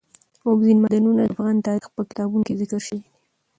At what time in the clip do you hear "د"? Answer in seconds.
1.23-1.27